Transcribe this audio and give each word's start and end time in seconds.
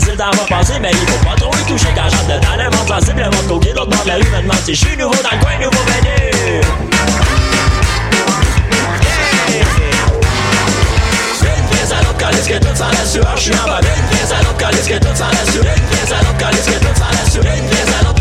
facile 0.00 0.16
d'en 0.16 0.30
repasser, 0.30 0.78
mais 0.80 0.90
il 0.90 1.08
faut 1.08 1.24
pas 1.24 1.34
trop 1.36 1.52
y 1.54 1.64
toucher. 1.64 1.88
Quand 1.94 2.08
j'entre 2.10 2.26
dedans. 2.26 2.56
Le 2.58 2.76
monde 2.76 2.88
sensible, 2.88 3.22
le 3.22 3.30
monde 3.36 3.48
coquille, 3.48 3.72
l'autre 3.72 3.90
bord 3.90 4.02
de 4.04 4.08
la 4.08 4.14
rue 4.16 4.24
me 4.24 4.42
demande 4.42 4.60
si 4.64 4.74
je 4.74 4.86
suis 4.86 4.96
nouveau 4.96 5.14
dans 5.14 5.36
le 5.36 5.42
coin, 5.42 5.56
nouveau 5.58 5.82
venu. 5.86 6.60
calice 12.18 12.48
que 12.48 12.58
tout 12.58 12.82
la 12.92 13.06
sueur, 13.06 13.36
je 13.36 13.42
suis 13.42 13.52
en 13.52 13.66
bas, 13.68 13.78
une 13.80 14.08
pièce 14.08 14.32
à 14.32 14.42
l'autre 14.42 14.56
calice 14.56 14.88
que 14.88 14.98
tout 14.98 15.06
la 15.06 15.52
sueur, 15.52 15.64
une 15.76 15.82
pièce 15.84 16.12
à 16.12 16.24
l'autre 16.24 16.38
calice 16.38 16.66
que 16.66 16.78
tout 16.78 17.02
la 17.12 17.30
sueur, 17.30 17.44
une 17.44 17.68
pièce 17.68 18.00
à 18.00 18.04
l'autre 18.04 18.15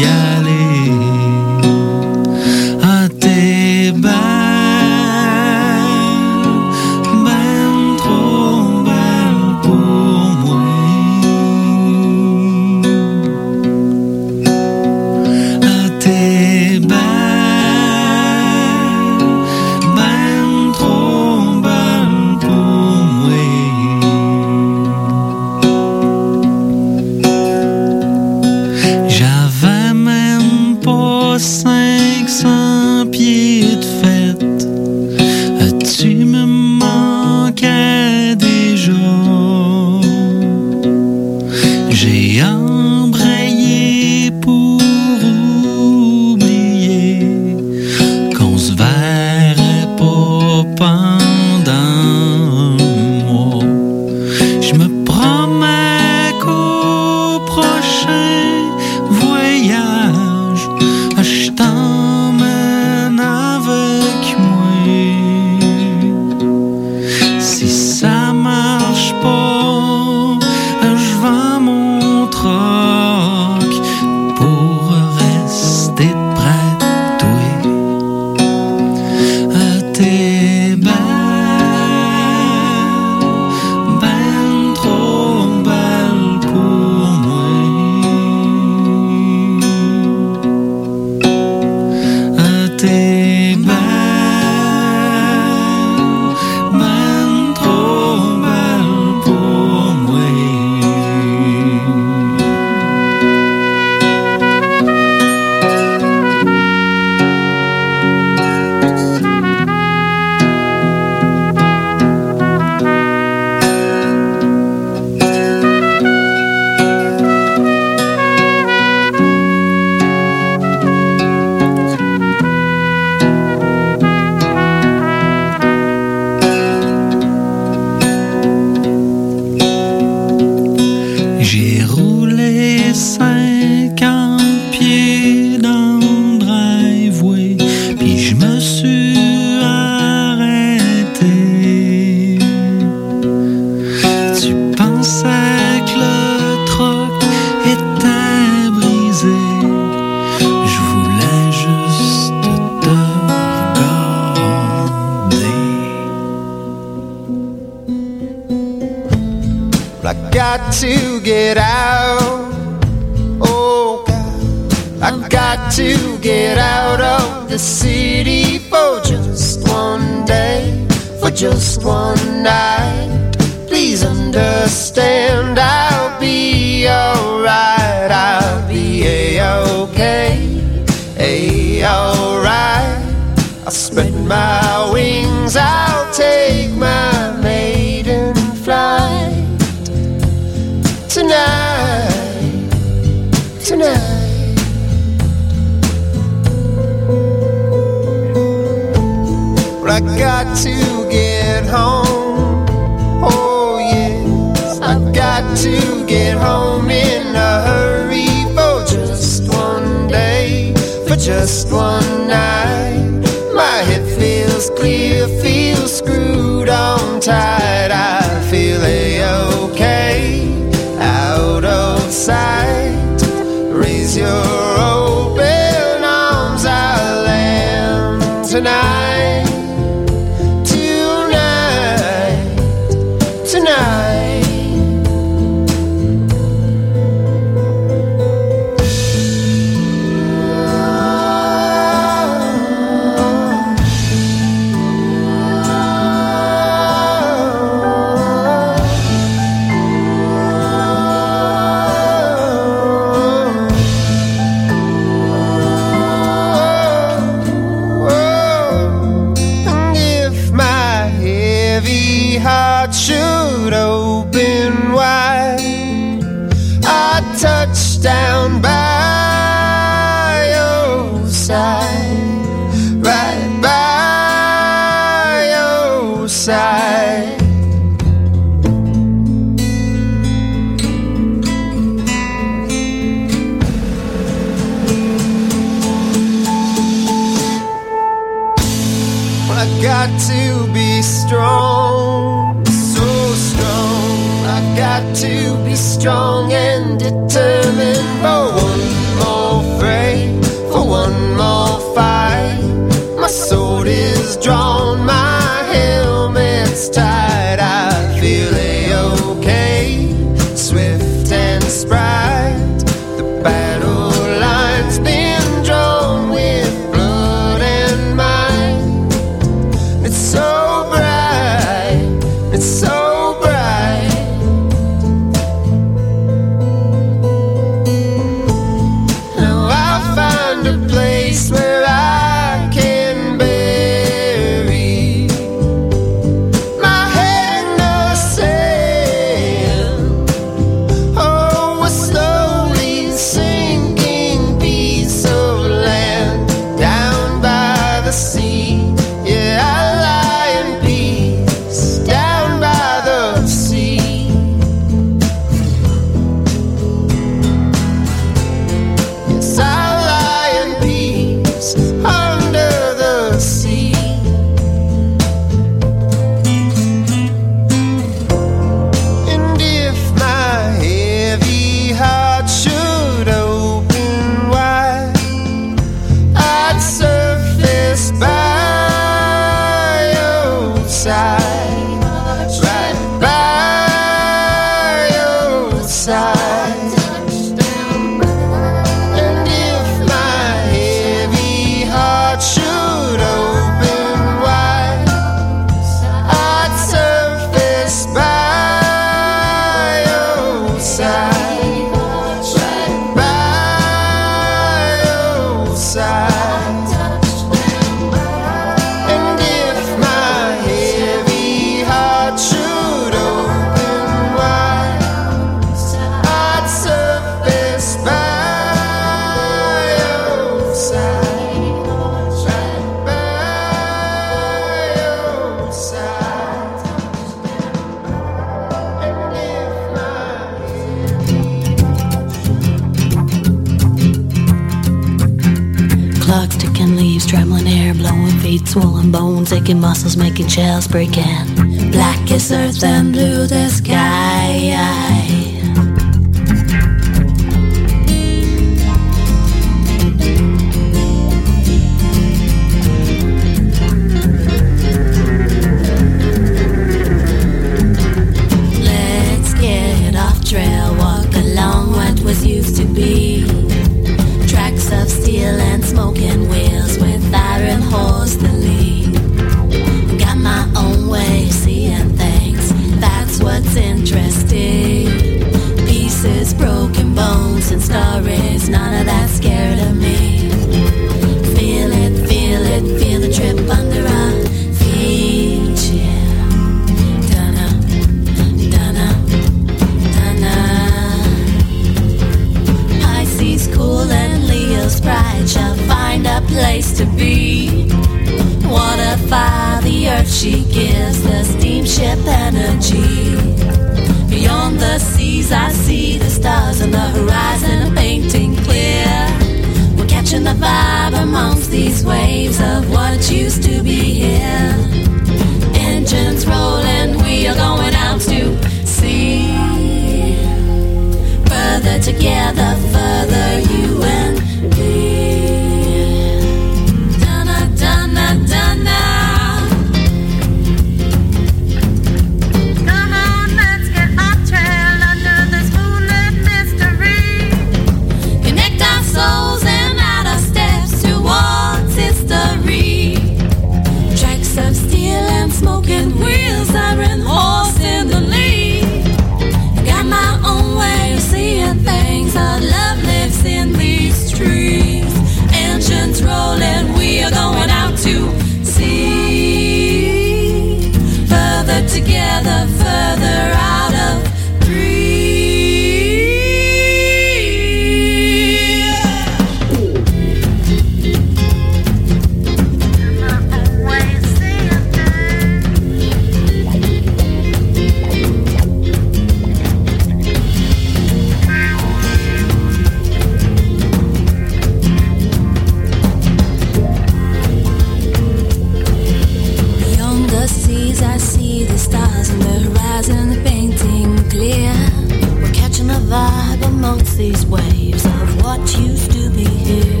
a 595.94 596.00
vibe 596.00 596.66
amongst 596.66 597.16
these 597.16 597.46
waves 597.46 598.04
of 598.04 598.42
what 598.42 598.60
used 598.78 599.12
to 599.12 599.30
be 599.30 599.44
here. 599.44 600.00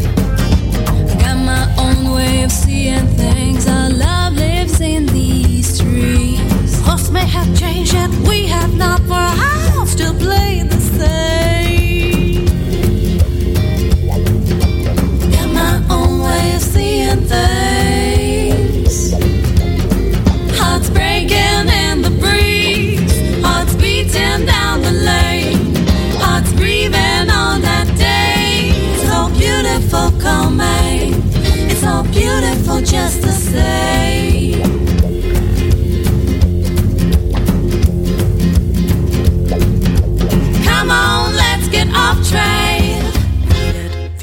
I 1.08 1.14
got 1.22 1.38
my 1.52 1.64
own 1.78 2.12
way 2.12 2.42
of 2.42 2.50
seeing 2.50 3.06
things. 3.16 3.66
Our 3.68 3.90
love 3.90 4.34
lives 4.34 4.80
in 4.80 5.06
these 5.06 5.78
trees. 5.78 6.80
Horse 6.80 7.10
may 7.10 7.26
have 7.26 7.50
changed, 7.58 7.92
yet 7.92 8.10
we 8.28 8.43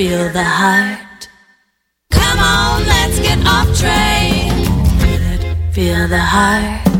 feel 0.01 0.29
the 0.29 0.43
heart. 0.43 1.29
Come 2.09 2.39
on, 2.39 2.87
let's 2.87 3.19
get 3.19 3.37
off 3.45 3.67
train. 3.77 4.51
Feel 5.71 6.07
the 6.07 6.17
heart. 6.17 6.90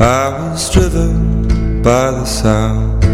I 0.00 0.28
was 0.28 0.70
driven 0.70 1.82
by 1.82 2.12
the 2.12 2.24
sound. 2.24 3.04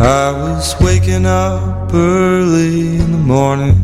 I 0.00 0.30
was 0.30 0.76
waking 0.80 1.26
up 1.26 1.92
early 1.92 2.98
in 2.98 3.10
the 3.10 3.18
morning. 3.18 3.74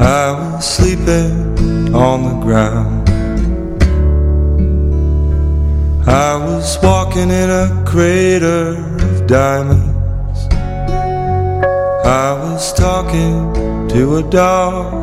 I 0.00 0.32
was 0.32 0.66
sleeping 0.66 1.94
on 1.94 2.22
the 2.24 2.40
ground. 2.42 3.10
I 6.08 6.36
was 6.36 6.78
walking 6.82 7.28
in 7.28 7.50
a 7.50 7.84
crater 7.86 8.78
of 8.78 9.26
diamonds. 9.26 10.48
I 12.06 12.32
was 12.32 12.72
talking 12.72 13.88
to 13.90 14.16
a 14.16 14.22
dog. 14.22 14.99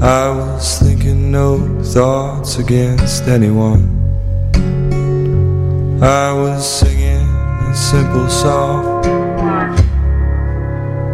I 0.00 0.28
was 0.30 0.78
thinking 0.78 1.30
no 1.30 1.82
thoughts 1.82 2.58
against 2.58 3.24
anyone. 3.28 3.82
I 6.02 6.32
was 6.32 6.80
singing 6.80 7.26
a 7.70 7.74
simple 7.74 8.28
song 8.28 8.96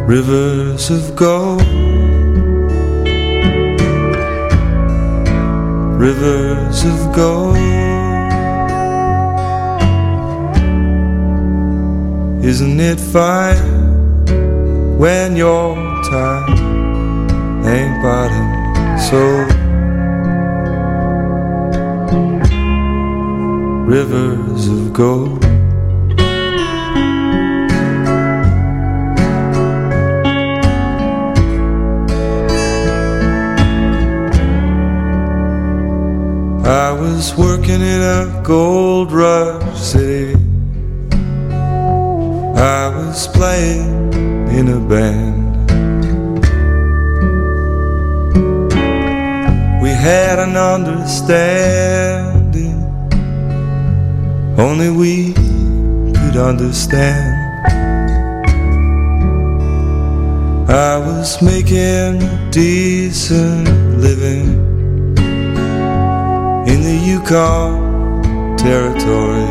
Rivers 0.06 0.90
of 0.90 1.14
gold, 1.14 1.62
rivers 5.96 6.84
of 6.84 7.14
gold. 7.14 7.56
Isn't 12.44 12.80
it 12.80 12.98
fine 12.98 14.26
when 14.98 15.36
your 15.36 15.76
time 16.10 17.64
ain't 17.64 18.02
bottom? 18.02 18.51
So, 19.10 19.18
rivers 23.84 24.68
of 24.68 24.92
gold. 24.92 25.44
I 36.64 36.92
was 36.92 37.34
working 37.36 37.80
in 37.80 38.00
a 38.00 38.40
gold 38.44 39.12
rush 39.12 39.78
city. 39.78 40.34
I 42.54 42.88
was 42.96 43.26
playing 43.26 44.14
in 44.48 44.68
a 44.68 44.80
band. 44.80 45.41
Had 50.02 50.38
an 50.40 50.56
understanding, 50.56 51.14
only 54.58 54.90
we 54.90 55.32
could 55.32 56.36
understand. 56.36 57.38
I 60.68 60.98
was 60.98 61.40
making 61.40 62.20
a 62.20 62.50
decent 62.50 63.68
living 64.00 64.58
in 66.66 66.82
the 66.82 66.98
Yukon 67.06 68.56
Territory. 68.56 69.46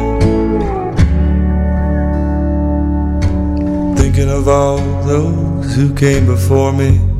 Thinking 3.96 4.30
of 4.30 4.50
all 4.50 4.80
those 5.04 5.74
who 5.76 5.94
came 5.96 6.26
before 6.26 6.74
me. 6.74 7.11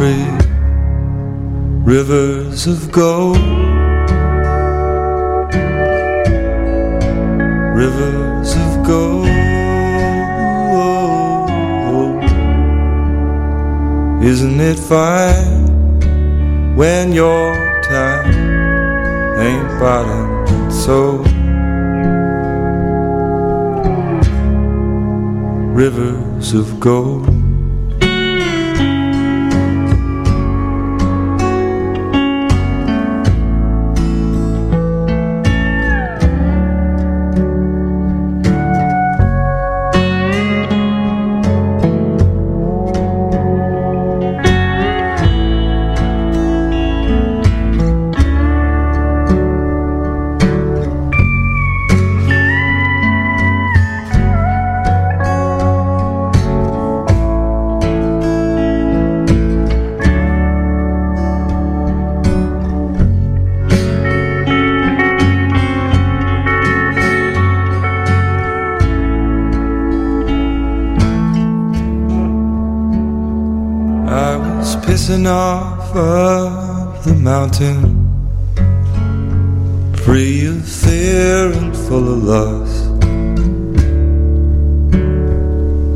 Free. 0.00 0.24
Rivers 1.84 2.66
of 2.66 2.90
gold. 2.90 3.36
Rivers 7.82 8.50
of 8.64 8.70
gold. 8.86 9.26
Isn't 14.24 14.60
it 14.60 14.78
fine 14.78 15.66
when 16.76 17.12
your 17.12 17.54
time 17.82 18.32
ain't 19.38 19.68
bottom 19.78 20.70
so? 20.70 21.18
Rivers 25.74 26.54
of 26.54 26.80
gold. 26.80 27.29
Pissing 75.10 75.26
off 75.26 75.96
of 75.96 77.04
the 77.04 77.14
mountain, 77.14 78.06
free 80.04 80.46
of 80.46 80.64
fear 80.64 81.50
and 81.52 81.76
full 81.76 82.12
of 82.12 82.22
lust. 82.22 82.86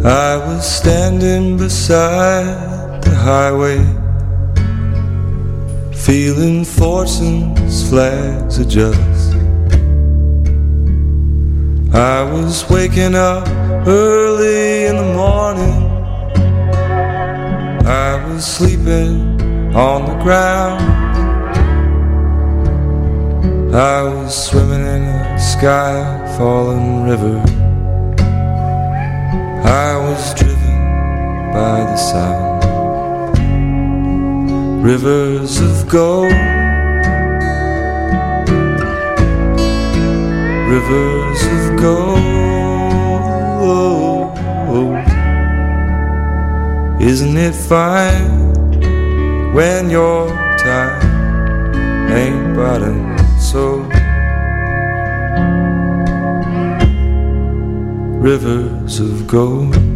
I 0.05 0.37
was 0.37 0.66
standing 0.66 1.57
beside 1.57 3.03
the 3.05 3.14
highway, 3.14 3.79
feeling 5.94 6.64
fortune's 6.64 7.88
flags 7.88 8.59
adjust. 8.59 9.35
I 11.94 12.22
was 12.24 12.68
waking 12.68 13.14
up 13.14 13.46
early 13.87 14.87
in 14.87 14.96
the 14.96 15.14
morning. 15.14 15.94
I 17.87 18.24
was 18.27 18.44
sleeping 18.44 18.74
on 18.87 20.05
the 20.05 20.14
ground. 20.23 20.83
I 23.75 24.03
was 24.03 24.47
swimming 24.47 24.83
in 24.83 25.03
a 25.03 25.38
sky 25.38 26.35
falling 26.37 27.05
river. 27.05 27.40
I 29.64 29.97
was 29.97 30.35
driven 30.35 30.77
by 31.53 31.81
the 31.81 31.97
sound. 31.97 32.64
Rivers 34.85 35.61
of 35.61 35.88
gold. 35.88 36.33
Rivers 40.68 41.42
of 41.57 41.81
gold. 41.81 42.35
Isn't 47.01 47.37
it 47.37 47.55
fine 47.55 48.34
when 49.55 49.88
your 49.88 50.29
time 50.59 52.11
ain't 52.11 52.57
bottom 52.57 53.17
so? 53.38 53.79
Rivers 58.19 58.99
of 58.99 59.29
gold. 59.29 59.94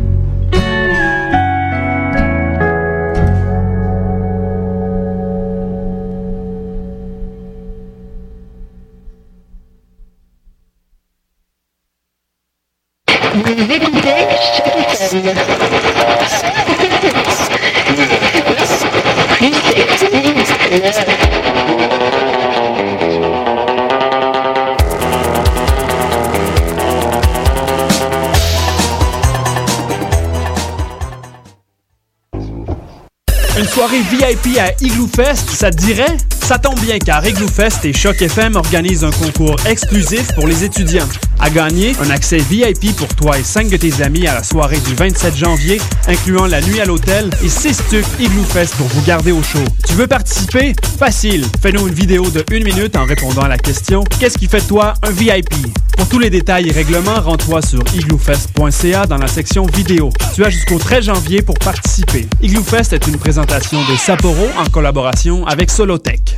VIP 34.10 34.58
à 34.58 34.72
Igloo 34.82 35.06
Fest, 35.14 35.50
ça 35.50 35.70
te 35.70 35.76
dirait? 35.76 36.16
Ça 36.42 36.58
tombe 36.58 36.78
bien 36.80 36.98
car 36.98 37.26
Igloo 37.26 37.48
Fest 37.48 37.84
et 37.84 37.92
Choc 37.92 38.22
FM 38.22 38.56
organisent 38.56 39.04
un 39.04 39.10
concours 39.10 39.56
exclusif 39.66 40.32
pour 40.34 40.46
les 40.46 40.64
étudiants. 40.64 41.06
À 41.40 41.50
gagner, 41.50 41.94
un 42.00 42.10
accès 42.10 42.38
VIP 42.38 42.96
pour 42.96 43.08
toi 43.14 43.38
et 43.38 43.42
5 43.42 43.68
de 43.68 43.76
tes 43.76 44.02
amis 44.02 44.26
à 44.26 44.34
la 44.34 44.42
soirée 44.42 44.80
du 44.80 44.94
27 44.94 45.36
janvier, 45.36 45.80
incluant 46.06 46.46
la 46.46 46.60
nuit 46.60 46.80
à 46.80 46.84
l'hôtel 46.84 47.30
et 47.44 47.48
6 47.48 47.76
trucs 47.88 48.06
Igloo 48.18 48.42
Fest 48.42 48.74
pour 48.76 48.88
vous 48.88 49.02
garder 49.02 49.32
au 49.32 49.42
chaud. 49.42 49.64
Tu 49.86 49.94
veux 49.94 50.06
participer? 50.06 50.74
Facile! 50.98 51.44
Fais-nous 51.62 51.86
une 51.86 51.94
vidéo 51.94 52.28
de 52.30 52.44
1 52.50 52.64
minute 52.64 52.96
en 52.96 53.04
répondant 53.04 53.42
à 53.42 53.48
la 53.48 53.58
question 53.58 54.04
Qu'est-ce 54.18 54.38
qui 54.38 54.48
fait 54.48 54.60
de 54.60 54.66
toi 54.66 54.94
un 55.02 55.10
VIP? 55.10 55.54
Pour 55.96 56.08
tous 56.08 56.18
les 56.18 56.30
détails 56.30 56.68
et 56.68 56.72
règlements, 56.72 57.20
rends-toi 57.20 57.62
sur 57.62 57.82
igloofest.ca 57.94 59.06
dans 59.06 59.18
la 59.18 59.28
section 59.28 59.66
vidéo. 59.66 60.10
Tu 60.34 60.44
as 60.44 60.50
jusqu'au 60.50 60.78
13 60.78 61.04
janvier 61.04 61.42
pour 61.42 61.58
participer. 61.58 62.28
Igloo 62.42 62.62
Fest 62.62 62.92
est 62.92 63.06
une 63.06 63.18
présentation 63.18 63.78
de 63.88 63.96
Sapporo 63.96 64.48
en 64.58 64.68
collaboration 64.70 65.46
avec 65.46 65.70
Solotech. 65.70 66.37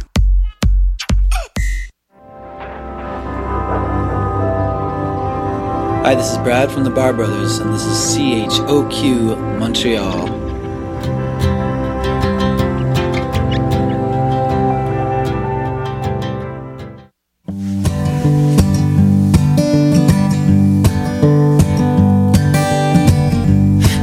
Hi, 6.11 6.17
this 6.17 6.33
is 6.33 6.39
Brad 6.39 6.73
from 6.73 6.83
the 6.83 6.91
Barr 6.91 7.13
Brothers, 7.13 7.59
and 7.59 7.73
this 7.73 7.85
is 7.85 8.17
CHOQ 8.17 9.61
Montreal. 9.61 10.27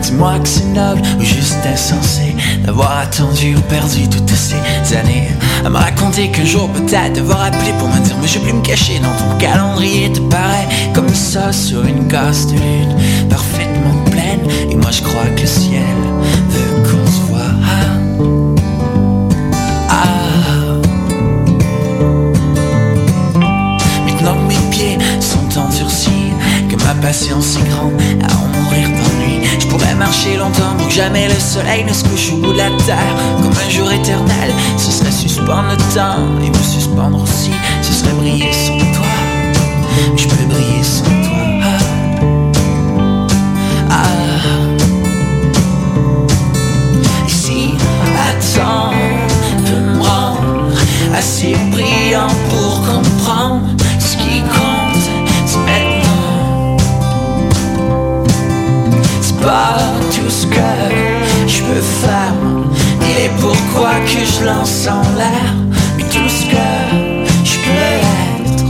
Dis-moi 0.01 0.39
que 0.39 0.47
c'est 0.47 0.63
noble 0.73 1.01
ou 1.19 1.23
juste 1.25 1.65
insensé 1.65 2.26
attendu 2.85 3.55
ou 3.55 3.61
perdu 3.61 4.07
toutes 4.07 4.29
ces 4.29 4.95
années 4.95 5.29
À 5.65 5.69
me 5.69 5.77
raconter 5.77 6.29
qu'un 6.29 6.45
jour 6.45 6.69
peut-être 6.69 7.13
devoir 7.13 7.43
appeler 7.43 7.71
pour 7.79 7.87
me 7.87 7.99
dire 7.99 8.15
Mais 8.21 8.27
je 8.27 8.39
vais 8.39 8.45
plus 8.45 8.53
me 8.53 8.61
cacher 8.61 8.99
dans 8.99 9.13
ton 9.17 9.37
calendrier 9.37 10.11
Te 10.11 10.19
paraît 10.19 10.67
comme 10.93 11.13
ça 11.13 11.51
sur 11.51 11.83
une 11.85 12.07
gosse 12.07 12.47
de 12.47 12.53
lune 12.53 12.95
Parfaitement 13.29 14.03
pleine 14.11 14.41
Et 14.69 14.75
moi 14.75 14.91
je 14.91 15.01
crois 15.01 15.25
que 15.35 15.41
le 15.41 15.47
ciel 15.47 15.81
veut 16.49 16.83
qu'on 16.83 17.11
se 17.11 17.21
voit 17.21 17.39
ah. 17.63 18.35
ah. 19.89 20.03
Maintenant 24.05 24.35
que 24.35 24.47
mes 24.47 24.69
pieds 24.71 24.97
sont 25.19 25.59
endurcis 25.59 26.31
Que 26.69 26.75
ma 26.83 26.93
patience 27.01 27.57
est 27.57 27.69
grande 27.69 27.93
à 28.21 28.35
en 28.35 28.47
mourir 28.47 28.87
marcher 29.97 30.37
longtemps 30.37 30.75
pour 30.77 30.87
que 30.87 30.93
jamais 30.93 31.27
le 31.27 31.39
soleil 31.39 31.83
ne 31.83 31.93
se 31.93 32.03
couche 32.03 32.31
au 32.31 32.53
la 32.53 32.69
terre. 32.85 33.15
Comme 33.41 33.53
un 33.53 33.69
jour 33.69 33.91
éternel, 33.91 34.51
ce 34.77 34.91
serait 34.91 35.11
suspendre 35.11 35.69
le 35.71 35.77
temps 35.95 36.39
et 36.43 36.49
me 36.49 36.63
suspendre 36.63 37.21
aussi. 37.21 37.51
Ce 37.81 37.93
serait 37.93 38.13
briller 38.13 38.51
sans 38.53 38.77
toi. 38.77 39.05
Je 40.15 40.27
peux 40.27 40.45
briller 40.45 40.83
sans 40.83 41.03
toi. 41.03 41.37
Ah. 41.63 41.77
Ah. 43.89 44.03
Ici, 47.27 47.75
attends, 48.29 48.91
peut 49.65 49.81
me 49.81 50.01
rendre 50.01 50.77
assez 51.15 51.55
brillant 51.71 52.33
pour 52.49 52.66
je 64.39 64.45
lance 64.45 64.87
en 64.87 65.01
l'air, 65.17 65.55
mais 65.97 66.03
tout 66.03 66.29
ce 66.29 66.45
que 66.45 66.57
je 67.43 67.57
peux 67.63 67.79
être. 67.97 68.63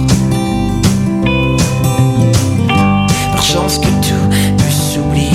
Par 3.33 3.43
chance 3.43 3.77
que 3.77 3.87
tout 3.87 4.29
peut 4.57 4.71
s'oublier, 4.71 5.31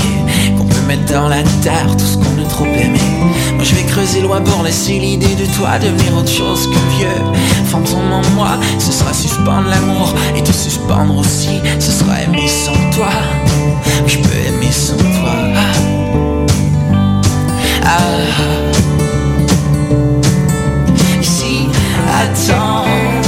qu'on 0.57 0.65
peut 0.65 0.81
mettre 0.87 1.13
dans 1.13 1.29
la 1.29 1.43
terre 1.63 1.87
tout 1.97 2.05
ce 2.05 2.17
qu'on 2.17 2.43
a 2.43 2.49
trop 2.49 2.65
aimé. 2.67 3.01
Moi 3.55 3.65
je 3.65 3.75
vais 3.75 3.85
creuser 3.85 4.21
loin 4.21 4.41
pour 4.41 4.63
laisser 4.63 4.99
l'idée 4.99 5.35
de 5.35 5.47
toi 5.57 5.79
devenir 5.79 6.17
autre 6.17 6.31
chose 6.31 6.67
que 6.67 6.97
vieux 6.97 7.23
fantôme 7.67 8.13
en 8.13 8.23
moi. 8.35 8.59
Ce 8.79 8.93
sera 8.93 9.13
suspendre 9.13 9.69
l'amour 9.69 10.15
et 10.37 10.43
te 10.43 10.53
suspendre 10.53 11.17
aussi. 11.19 11.61
Ce 11.79 11.91
sera 11.91 12.21
aimer 12.23 12.49
sans 12.49 12.91
toi. 12.95 13.11
Je 14.07 14.19
peux 14.19 14.37
aimer 14.49 14.71
sans 14.71 14.97
toi. 14.97 15.35
Ah. 17.85 18.92
Attends, 22.23 22.85
peut 22.85 23.22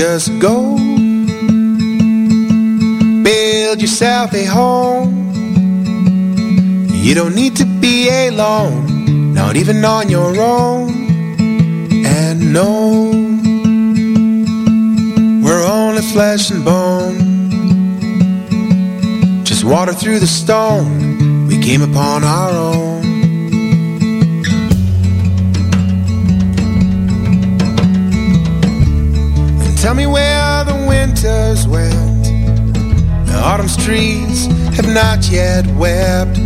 Just 0.00 0.32
go 0.38 0.76
build 3.22 3.82
yourself 3.82 4.32
a 4.32 4.46
home. 4.46 5.12
You 6.88 7.14
don't 7.14 7.34
need 7.34 7.54
to 7.56 7.66
be 7.66 8.08
alone, 8.28 9.34
not 9.34 9.56
even 9.56 9.84
on 9.84 10.08
your 10.08 10.40
own. 10.40 10.88
And 12.06 12.50
no, 12.50 13.10
we're 15.44 15.66
only 15.66 16.00
flesh 16.00 16.50
and 16.50 16.64
bone. 16.64 17.18
Just 19.44 19.64
water 19.64 19.92
through 19.92 20.20
the 20.20 20.26
stone 20.26 21.46
we 21.46 21.60
came 21.60 21.82
upon 21.82 22.24
our 22.24 22.52
own. 22.52 22.99
Tell 29.80 29.94
me 29.94 30.06
where 30.06 30.64
the 30.64 30.74
winters 30.86 31.66
went. 31.66 32.24
The 33.26 33.40
autumn's 33.42 33.82
trees 33.82 34.44
have 34.76 34.86
not 34.86 35.26
yet 35.30 35.66
wept. 35.68 36.36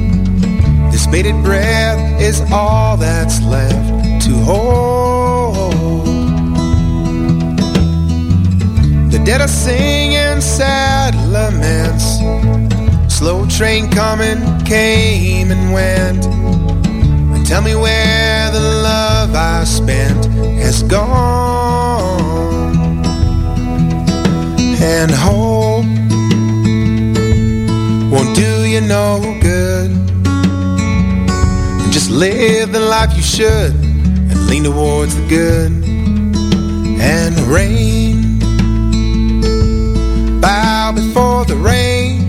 This 0.93 1.09
bated 1.09 1.43
breath 1.43 2.21
is 2.21 2.41
all 2.53 2.97
that's 2.97 3.43
left 3.43 4.25
to 4.27 4.31
hold. 4.45 5.75
The 9.11 9.21
dead 9.25 9.41
are 9.41 9.49
singing 9.49 10.41
sad 10.41 11.17
laments. 11.29 12.19
Slow 13.13 13.49
train 13.49 13.91
coming 13.91 14.39
came 14.65 15.51
and 15.51 15.73
went. 15.73 16.23
Tell 17.49 17.63
me 17.63 17.75
where 17.75 18.53
the 18.53 18.61
love 18.61 19.35
I 19.35 19.65
spent 19.65 20.25
has 20.63 20.85
gone. 20.85 22.24
And 24.81 25.11
hope 25.11 25.85
won't 28.13 28.37
do 28.37 28.65
you 28.65 28.81
no 28.81 29.21
good. 29.41 29.91
And 31.83 31.93
just 31.93 32.11
live 32.11 32.73
the 32.73 32.81
life 32.81 33.17
you 33.17 33.23
should 33.23 33.75
and 33.75 34.47
lean 34.47 34.65
towards 34.65 35.15
the 35.17 35.27
good. 35.29 35.73
And 37.01 37.39
rain, 37.41 38.39
bow 40.41 40.93
before 40.93 41.45
the 41.45 41.57
rain. 41.57 42.23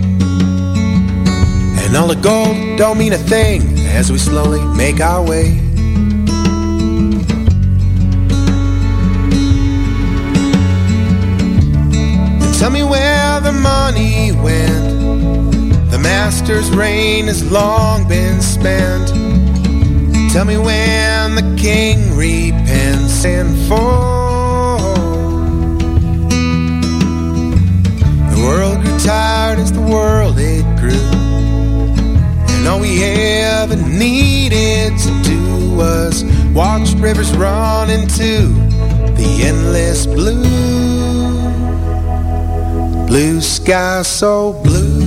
And 1.78 1.96
all 1.96 2.08
the 2.08 2.20
gold 2.20 2.78
don't 2.78 2.98
mean 2.98 3.12
a 3.12 3.18
thing 3.18 3.78
as 3.88 4.10
we 4.10 4.18
slowly 4.18 4.62
make 4.76 5.00
our 5.00 5.22
way. 5.24 5.65
Tell 12.58 12.70
me 12.70 12.82
where 12.82 13.40
the 13.40 13.52
money 13.52 14.32
went. 14.32 15.90
The 15.90 15.98
master's 15.98 16.70
reign 16.70 17.26
has 17.26 17.50
long 17.50 18.08
been 18.08 18.40
spent. 18.40 19.08
Tell 20.32 20.46
me 20.46 20.56
when 20.56 21.34
the 21.34 21.56
king 21.58 22.16
repents 22.16 23.24
and 23.26 23.56
falls. 23.68 24.82
The 28.34 28.42
world 28.42 28.80
grew 28.82 28.98
tired 29.00 29.58
as 29.58 29.72
the 29.72 29.82
world 29.82 30.36
it 30.38 30.64
grew. 30.80 30.92
And 32.56 32.66
all 32.66 32.80
we 32.80 33.04
ever 33.04 33.76
needed 33.76 34.96
to 34.98 35.22
do 35.22 35.76
was 35.76 36.24
watch 36.54 36.92
rivers 36.94 37.36
run 37.36 37.90
into 37.90 38.48
the 39.14 39.42
endless 39.44 40.06
blue. 40.06 40.85
Blue 43.16 43.40
sky 43.40 44.02
so 44.02 44.52
blue. 44.62 45.00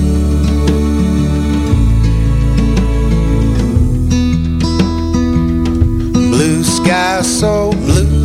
Blue 6.11 6.63
sky 6.63 7.21
so 7.21 7.69
blue. 7.69 8.23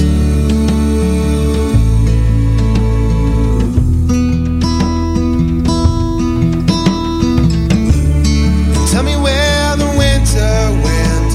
Tell 8.90 9.02
me 9.02 9.16
where 9.16 9.76
the 9.76 9.94
winter 9.98 10.80
went. 10.82 11.32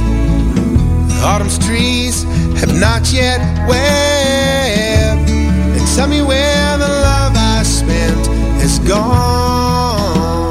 Autumn's 1.23 1.59
trees 1.59 2.23
have 2.59 2.73
not 2.79 3.13
yet 3.13 3.41
wept. 3.69 5.29
And 5.29 5.87
tell 5.95 6.07
me 6.07 6.23
where 6.23 6.78
has 8.69 8.79
gone. 8.87 10.49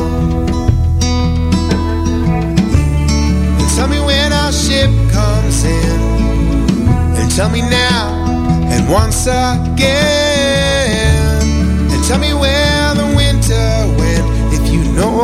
And 3.59 3.69
tell 3.77 3.89
me 3.89 4.01
when 4.01 4.33
our 4.33 4.53
ship 4.53 4.91
comes 5.12 5.64
in. 5.64 6.01
And 7.19 7.31
tell 7.31 7.51
me 7.51 7.61
now 7.61 8.09
and 8.73 8.89
once 8.91 9.27
again. 9.27 9.77
And 11.93 12.05
tell 12.05 12.19
me 12.19 12.35
where 12.35 12.95
the 12.95 13.07
winter 13.21 13.69
went 13.99 14.27
if 14.57 14.62
you 14.73 14.83
know. 14.99 15.14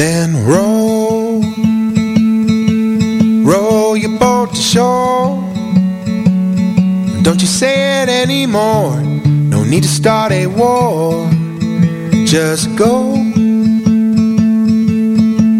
Then 0.00 0.28
row, 0.46 1.42
row 3.50 3.94
your 3.94 4.18
boat 4.18 4.50
to 4.54 4.62
shore. 4.72 5.36
Don't 7.22 7.40
you 7.42 7.46
say 7.46 8.02
it 8.02 8.08
anymore. 8.08 9.07
Need 9.68 9.82
to 9.82 9.88
start 9.88 10.32
a 10.32 10.46
war. 10.46 11.28
Just 12.24 12.74
go 12.74 13.12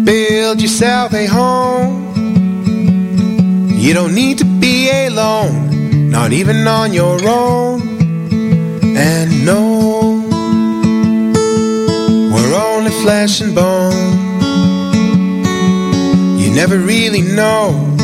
build 0.03 0.59
yourself 0.59 1.13
a 1.13 1.27
home. 1.27 1.93
You 3.69 3.93
don't 3.93 4.15
need 4.15 4.39
to 4.39 4.45
be 4.45 4.89
alone, 5.05 6.09
not 6.09 6.31
even 6.31 6.67
on 6.67 6.91
your 6.91 7.19
own. 7.27 7.81
And 8.97 9.45
no, 9.45 10.25
we're 12.33 12.55
only 12.55 12.91
flesh 13.03 13.41
and 13.41 13.53
bone. 13.53 14.17
You 16.39 16.51
never 16.55 16.79
really 16.79 17.21
know. 17.21 17.98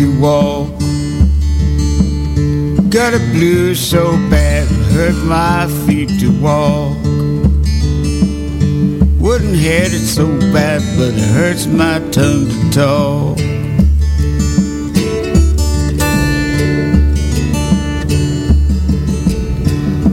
To 0.00 0.18
walk. 0.18 0.70
Got 2.88 3.12
a 3.12 3.18
blue 3.34 3.74
so 3.74 4.12
bad, 4.30 4.66
hurt 4.94 5.18
my 5.26 5.66
feet 5.84 6.08
to 6.20 6.30
walk. 6.40 6.96
Wouldn't 9.20 9.56
had 9.56 9.92
it 9.92 10.06
so 10.18 10.26
bad, 10.54 10.80
but 10.96 11.12
it 11.12 11.28
hurts 11.36 11.66
my 11.66 11.98
tongue 12.16 12.48
to 12.48 12.70
talk. 12.72 13.38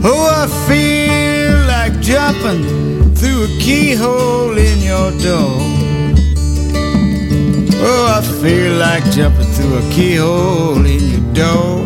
Oh, 0.04 0.24
I 0.42 0.46
feel 0.68 1.56
like 1.66 1.98
jumping 2.02 3.14
through 3.14 3.44
a 3.44 3.58
keyhole 3.58 4.58
in 4.58 4.78
your 4.80 5.12
door. 5.22 5.56
Oh, 7.80 8.04
I 8.18 8.20
feel 8.42 8.74
like 8.74 9.04
jumping 9.12 9.47
through 9.58 9.78
a 9.78 9.90
keyhole 9.90 10.86
in 10.86 11.02
your 11.12 11.34
door. 11.34 11.84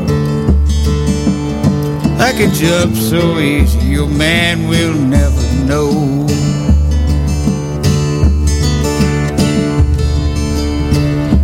I 2.18 2.32
package 2.32 2.60
jump 2.60 2.94
so 2.94 3.38
easy, 3.38 3.80
your 3.80 4.08
man 4.08 4.68
will 4.68 4.94
never 4.94 5.42
know. 5.64 6.26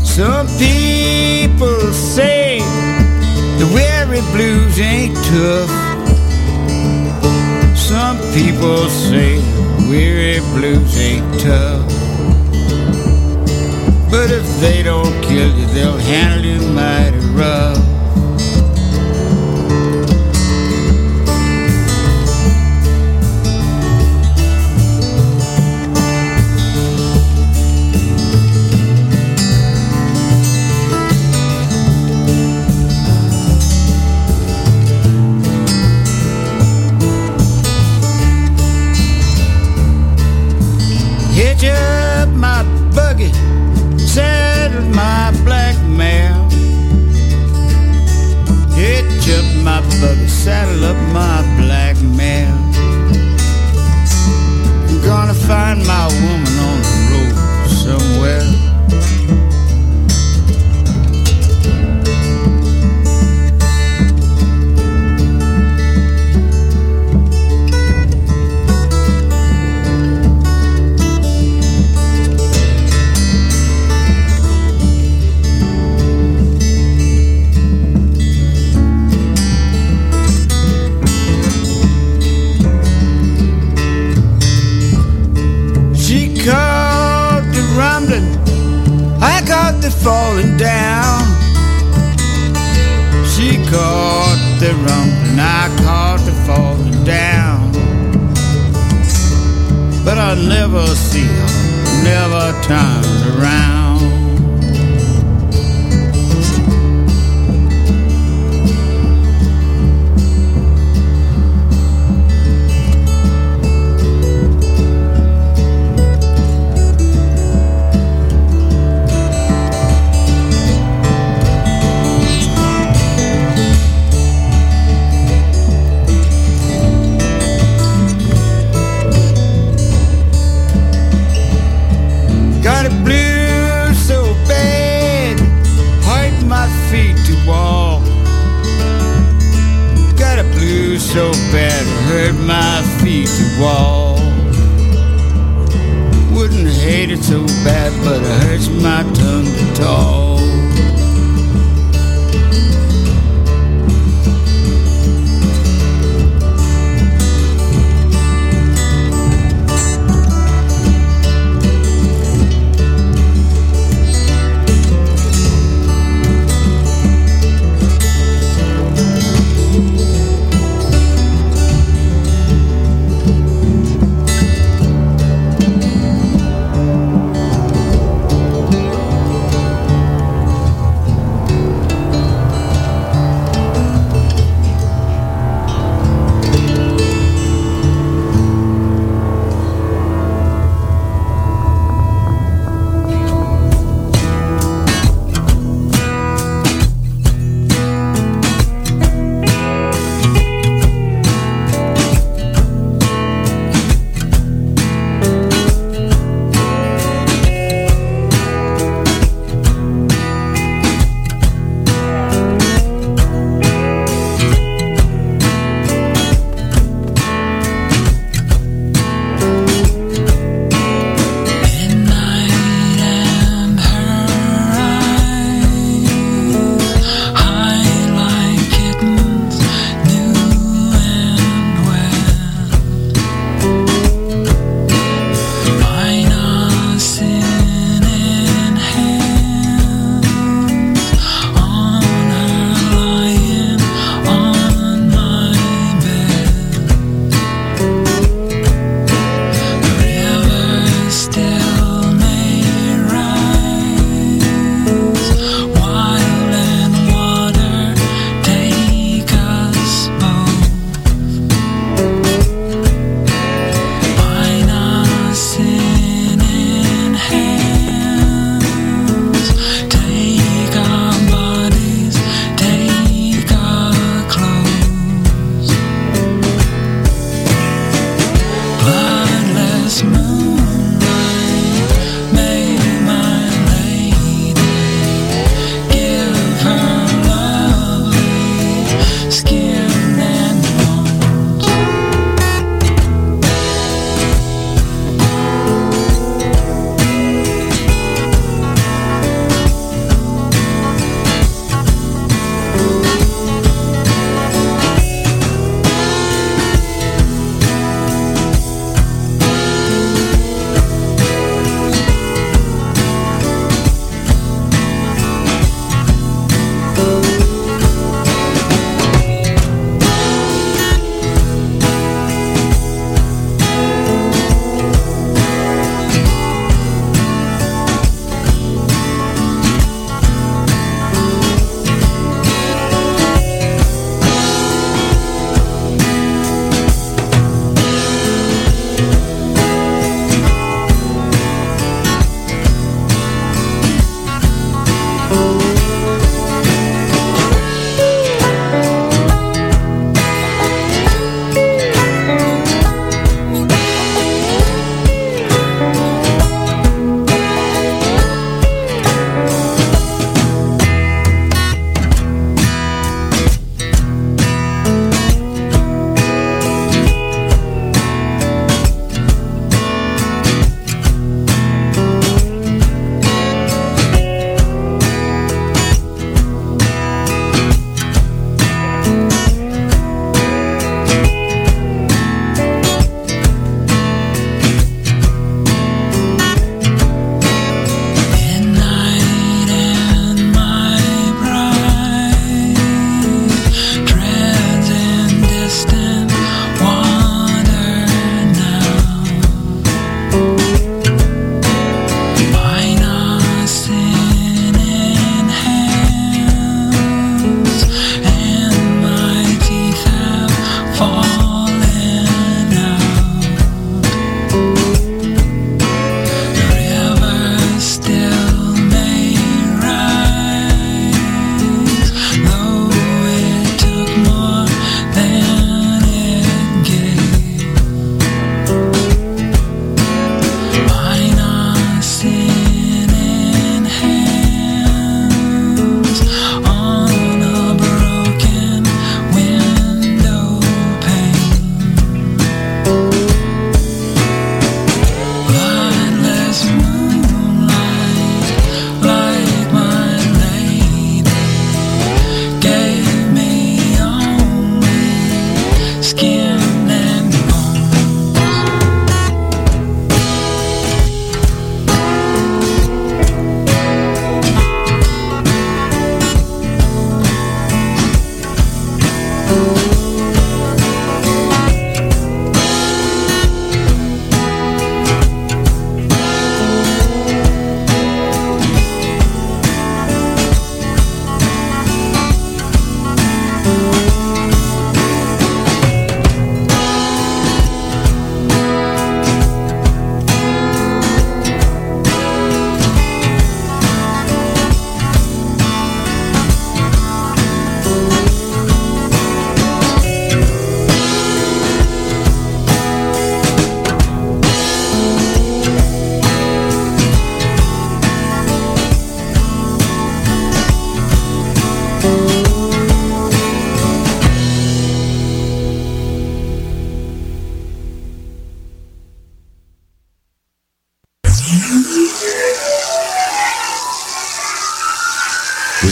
Some 0.05 0.47
people 0.59 1.93
say 1.93 2.59
the 3.59 3.67
weary 3.75 4.21
blues 4.33 4.79
ain't 4.79 5.17
tough. 5.33 5.71
Some 7.77 8.19
people 8.35 8.89
say 8.89 9.39
weary 9.89 10.41
blues 10.55 10.97
ain't 10.99 11.41
tough. 11.41 11.98
But 14.11 14.31
if 14.31 14.47
they 14.61 14.83
don't 14.83 15.13
kill 15.23 15.55
you, 15.55 15.67
they'll 15.67 15.99
handle 15.99 16.45
you 16.45 16.61
mighty 16.73 17.19
rough. 17.37 17.98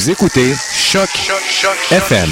Écoutez 0.08 0.54
Choc 0.72 1.08
FM. 1.90 2.30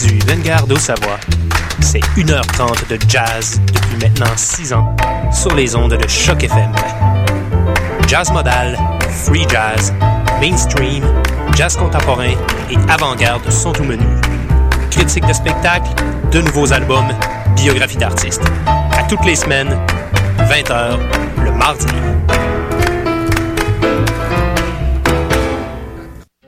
Du 0.00 0.18
Vanguard 0.26 0.70
au 0.70 0.76
Savoie, 0.76 1.18
c'est 1.80 1.98
1h30 2.16 2.88
de 2.88 2.98
jazz 3.08 3.60
depuis 3.66 3.96
maintenant 4.06 4.36
6 4.36 4.72
ans 4.74 4.96
sur 5.32 5.54
les 5.56 5.74
ondes 5.74 5.98
de 5.98 6.08
Choc 6.08 6.44
FM. 6.44 6.72
Jazz 8.06 8.30
modal, 8.30 8.78
free 9.24 9.44
jazz, 9.50 9.92
mainstream, 10.40 11.02
jazz 11.58 11.76
contemporain 11.76 12.36
et 12.70 12.76
avant-garde 12.88 13.50
sont 13.50 13.76
au 13.80 13.82
menu. 13.82 14.06
Critiques 14.92 15.26
de 15.26 15.32
spectacles, 15.32 15.90
de 16.30 16.40
nouveaux 16.40 16.72
albums, 16.72 17.08
biographies 17.56 17.96
d'artistes. 17.96 18.44
À 18.64 19.02
toutes 19.08 19.24
les 19.24 19.34
semaines, 19.34 19.76
20h, 20.38 20.98
le 21.42 21.50
mardi. 21.50 22.07